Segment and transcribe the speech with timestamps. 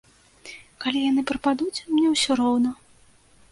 [0.85, 2.69] Калі яны прападуць, мне ўсё роўна.